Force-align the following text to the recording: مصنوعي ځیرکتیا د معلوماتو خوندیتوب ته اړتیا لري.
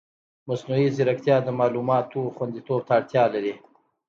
مصنوعي 0.47 0.87
ځیرکتیا 0.95 1.35
د 1.43 1.49
معلوماتو 1.59 2.21
خوندیتوب 2.35 2.81
ته 2.87 2.91
اړتیا 2.97 3.23
لري. 3.33 3.53